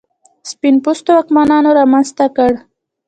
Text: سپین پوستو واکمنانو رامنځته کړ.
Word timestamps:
سپین 0.49 0.75
پوستو 0.83 1.09
واکمنانو 1.15 1.69
رامنځته 1.79 2.25
کړ. 2.35 2.51